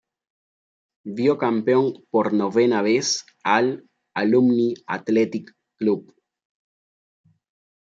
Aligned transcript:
Vio 1.19 1.35
campeón 1.43 1.91
por 2.09 2.33
novena 2.33 2.81
vez 2.81 3.23
al 3.43 3.87
Alumni 4.15 4.73
Athletic 4.87 5.53
Club. 5.77 6.11